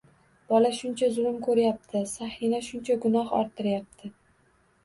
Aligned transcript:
Bola 0.51 0.71
shuncha 0.77 1.09
zulm 1.17 1.37
ko'ryapti, 1.47 2.01
Saniha 2.13 2.63
shuncha 2.71 2.99
gunoh 3.05 3.37
orttiryapti. 3.41 4.15